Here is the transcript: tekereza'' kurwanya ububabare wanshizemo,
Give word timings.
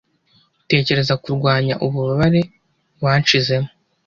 tekereza'' 0.69 1.13
kurwanya 1.23 1.75
ububabare 1.85 2.41
wanshizemo, 3.03 3.69